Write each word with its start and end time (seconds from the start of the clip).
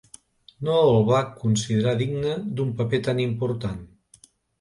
No 0.67 0.77
el 0.85 0.95
va 1.09 1.19
considerar 1.43 1.93
digne 1.99 2.31
d'un 2.61 2.71
paper 2.79 3.01
tan 3.09 3.21
important. 3.27 3.77